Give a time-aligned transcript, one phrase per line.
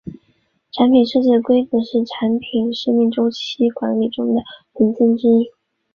[0.71, 4.41] 产品设计规格是产品生命周期管理中的
[4.79, 5.51] 文件之一。